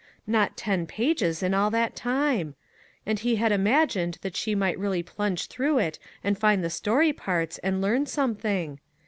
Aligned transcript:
Not 0.25 0.57
ten 0.57 0.87
pages 0.87 1.43
in 1.43 1.53
all 1.53 1.69
that 1.69 1.95
time! 1.95 2.55
And 3.05 3.19
he 3.19 3.35
had 3.35 3.51
imagined 3.51 4.17
that 4.23 4.35
she 4.35 4.55
might 4.55 4.79
really 4.79 5.03
plunge 5.03 5.45
through 5.45 5.77
it 5.77 5.99
and 6.23 6.35
find 6.39 6.63
the 6.63 6.71
story 6.71 7.13
parts, 7.13 7.59
and 7.59 7.83
learn 7.83 8.07
something 8.07 8.79